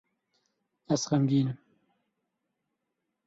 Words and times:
Ez 0.93 1.01
xemgîn 1.09 1.47
im. 1.51 1.57